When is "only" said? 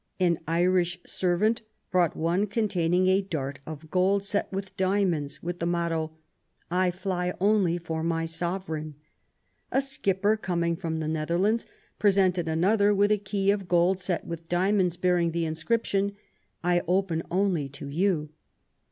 7.39-7.77, 17.29-17.69